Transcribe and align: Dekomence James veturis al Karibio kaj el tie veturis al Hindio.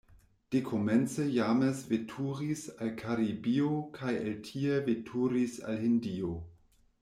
Dekomence 0.51 1.21
James 1.35 1.81
veturis 1.91 2.63
al 2.85 2.89
Karibio 3.03 3.69
kaj 3.99 4.17
el 4.25 4.35
tie 4.49 4.81
veturis 4.91 5.59
al 5.71 5.83
Hindio. 5.87 6.35